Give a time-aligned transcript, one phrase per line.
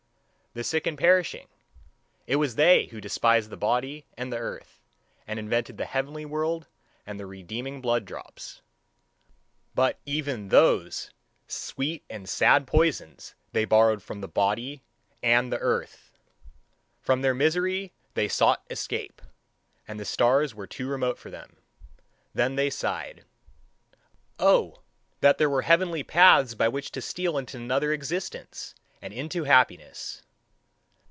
[0.53, 1.47] The sick and perishing
[2.27, 4.81] it was they who despised the body and the earth,
[5.25, 6.67] and invented the heavenly world,
[7.07, 8.61] and the redeeming blood drops;
[9.73, 11.09] but even those
[11.47, 14.83] sweet and sad poisons they borrowed from the body
[15.23, 16.11] and the earth!
[16.99, 19.21] From their misery they sought escape,
[19.87, 21.55] and the stars were too remote for them.
[22.33, 23.23] Then they sighed:
[24.37, 24.81] "O
[25.21, 30.23] that there were heavenly paths by which to steal into another existence and into happiness!"